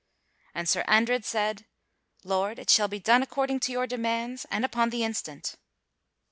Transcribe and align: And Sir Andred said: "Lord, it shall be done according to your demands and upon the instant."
And 0.55 0.67
Sir 0.67 0.83
Andred 0.87 1.25
said: 1.25 1.67
"Lord, 2.23 2.57
it 2.57 2.71
shall 2.71 2.87
be 2.87 2.97
done 2.97 3.21
according 3.21 3.59
to 3.59 3.71
your 3.71 3.85
demands 3.85 4.47
and 4.49 4.65
upon 4.65 4.89
the 4.89 5.03
instant." 5.03 5.57